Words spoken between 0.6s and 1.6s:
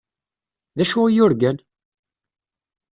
D acu i yurgan?